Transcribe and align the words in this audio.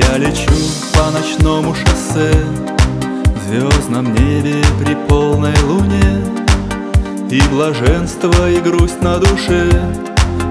Я 0.00 0.16
лечу 0.16 0.50
по 0.94 1.10
ночному 1.10 1.74
шоссе 1.74 2.32
В 3.34 3.48
звездном 3.48 4.14
небе 4.14 4.62
при 4.82 4.94
полной 5.08 5.54
луне 5.64 6.24
И 7.30 7.42
блаженство, 7.50 8.50
и 8.50 8.60
грусть 8.60 9.02
на 9.02 9.18
душе 9.18 9.68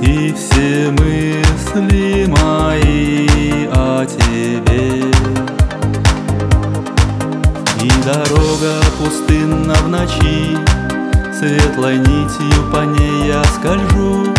И 0.00 0.32
все 0.32 0.90
мысли 0.92 2.26
мои 2.28 3.66
о 3.72 4.06
тебе. 4.06 5.02
И 7.82 7.90
дорога 8.04 8.74
пустынна 8.98 9.74
в 9.74 9.88
ночи 9.88 10.56
Светлой 11.36 11.98
нитью 11.98 12.70
по 12.72 12.84
ней 12.84 13.26
я 13.26 13.42
скольжу. 13.44 14.32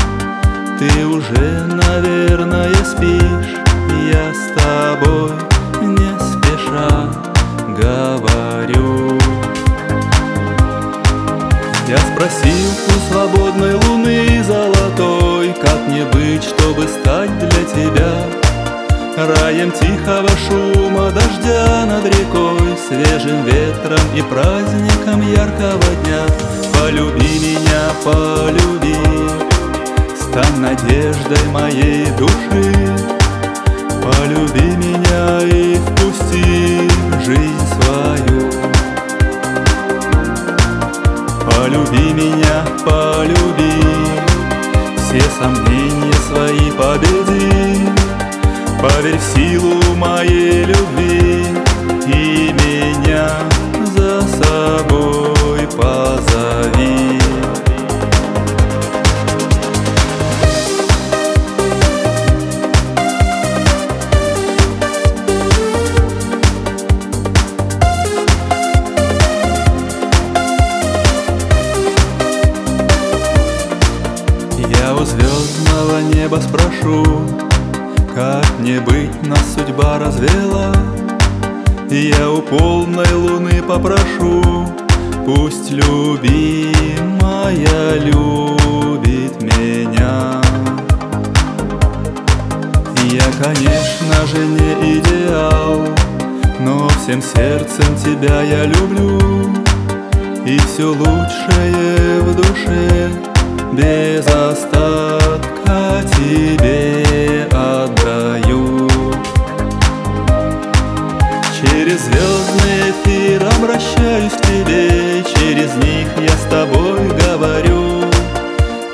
Ты 0.79 1.05
уже, 1.05 1.67
наверное, 1.67 2.73
спишь 2.85 3.62
Я 4.11 4.33
с 4.33 4.51
тобой 4.53 5.31
не 5.81 6.11
спеша 6.19 7.09
говорю. 7.77 9.19
Я 11.87 11.99
спросил 11.99 12.71
у 12.87 13.11
свободной 13.11 13.75
луны 13.75 14.43
золотой 14.43 15.53
Как 15.53 15.87
мне 15.87 16.05
быть, 16.05 16.43
чтобы 16.43 16.87
стать 16.87 17.37
для 17.37 17.63
тебя 17.65 18.13
Раем 19.15 19.71
тихого 19.71 20.29
шума 20.47 21.11
дождя 21.11 21.85
над 21.85 22.05
рекой 22.05 22.75
Свежим 22.87 23.43
ветром 23.45 24.01
и 24.15 24.21
праздником 24.21 25.21
яркого 25.21 25.83
дня. 26.03 26.25
Полюби 26.79 27.39
меня, 27.39 27.91
полюби 28.03 28.97
Стань 30.15 30.61
надеждой 30.61 31.47
моей 31.51 32.07
души 32.17 33.12
Полюби 34.03 34.75
меня 34.75 35.41
и 35.47 35.75
впусти 35.75 36.89
жизнь 37.25 37.67
свою. 37.81 38.51
Полюби 41.49 42.13
меня, 42.13 42.65
полюби. 42.85 43.73
Все 44.97 45.21
сомнения 45.39 46.13
свои 46.27 46.71
победи. 46.71 47.53
Поверь 48.83 49.17
в 49.17 49.23
силу 49.23 49.95
моей 49.95 50.65
любви 50.65 51.45
И 52.05 52.51
меня 52.51 53.29
неба 76.33 76.41
спрошу 76.41 77.03
как 78.15 78.45
мне 78.59 78.79
быть, 78.79 79.27
нас 79.27 79.55
судьба 79.55 79.97
развела. 79.97 80.71
Я 81.89 82.29
у 82.29 82.41
полной 82.43 83.11
луны 83.11 83.61
попрошу 83.63 84.67
Пусть 85.25 85.71
любимая 85.71 85.99
любит 87.97 89.41
меня. 89.41 90.41
Я, 93.05 93.23
конечно 93.43 94.27
же, 94.27 94.45
не 94.45 94.99
идеал 94.99 95.81
Но 96.59 96.87
всем 96.89 97.21
сердцем 97.21 97.95
тебя 98.03 98.43
я 98.43 98.65
люблю. 98.65 99.19
И 100.45 100.59
все 100.59 100.89
лучшее 100.89 102.21
в 102.21 102.42
Через 111.83 111.99
звездный 111.99 112.91
эфир 112.91 113.43
обращаюсь 113.57 114.31
к 114.31 114.41
тебе 114.43 115.21
Через 115.35 115.75
них 115.83 116.07
я 116.17 116.29
с 116.29 116.49
тобой 116.49 117.09
говорю. 117.09 118.09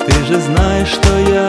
Ты 0.08 0.26
же 0.26 0.42
знаешь, 0.42 0.88
что 0.88 1.20
я 1.20 1.48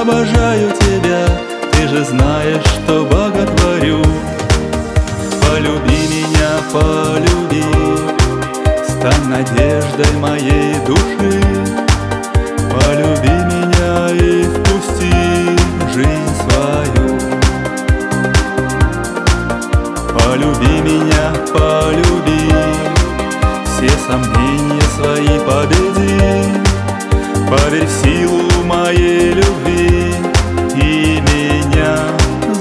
обожаю 0.00 0.72
тебя 0.72 1.24
Ты 1.70 1.86
же 1.86 2.04
знаешь, 2.04 2.64
что 2.64 3.04
боготворю 3.04 4.02
Полюби 5.46 6.02
меня, 6.10 6.50
полюби 6.72 7.64
Стань 8.84 9.28
надеждой 9.28 10.18
моей 10.18 10.74
души. 10.84 11.40
Полюби 12.72 13.11
Поверь 27.52 27.84
в 27.84 27.90
силу 27.90 28.64
моей 28.64 29.34
любви 29.34 30.14
И 30.74 31.20
меня 31.20 31.98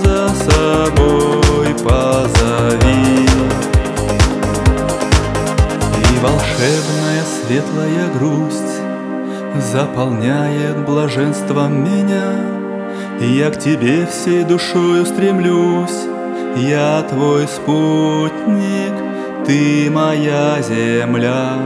за 0.03 0.28
собой 0.28 1.68
позови. 1.81 3.25
И 5.96 6.19
волшебная 6.22 7.24
светлая 7.24 8.09
грусть 8.19 8.81
Заполняет 9.72 10.85
блаженством 10.85 11.85
меня. 11.85 12.34
Я 13.22 13.50
к 13.50 13.59
тебе 13.59 14.06
всей 14.07 14.44
душою 14.44 15.06
стремлюсь. 15.06 16.06
Я 16.57 17.01
твой 17.03 17.47
спутник, 17.47 18.94
ты 19.46 19.90
моя 19.90 20.62
земля 20.62 21.59